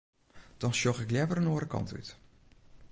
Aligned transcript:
Dan 0.57 0.73
sjoch 0.73 0.99
ik 1.03 1.11
leaver 1.13 1.37
in 1.37 1.49
oare 1.49 1.67
kant 1.71 1.93
út. 1.97 2.09